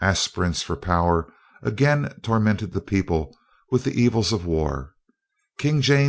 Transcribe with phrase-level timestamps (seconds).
[0.00, 1.26] Aspirants for power
[1.62, 3.36] again tormented the people
[3.72, 4.94] with the evils of war.
[5.58, 6.08] King James II.